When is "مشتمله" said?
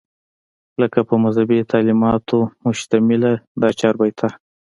2.65-3.31